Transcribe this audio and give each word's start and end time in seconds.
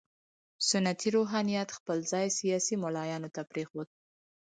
سنتي 0.69 1.07
روحانیت 1.17 1.69
خپل 1.77 1.97
ځای 2.11 2.27
سیاسي 2.39 2.75
ملایانو 2.83 3.29
ته 3.35 3.41
پرېښود. 3.51 3.87